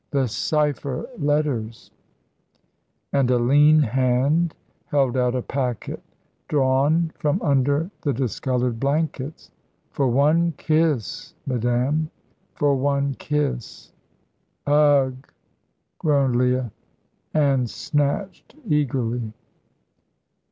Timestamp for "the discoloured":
8.01-8.79